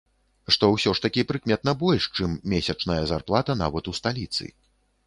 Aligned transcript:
Што 0.53 0.69
ўсё 0.75 0.93
ж 0.99 1.03
такі 1.05 1.25
прыкметна 1.31 1.75
больш, 1.83 2.09
чым 2.17 2.35
месячная 2.55 3.01
зарплата 3.13 3.59
нават 3.65 3.83
у 3.95 3.97
сталіцы. 4.01 4.53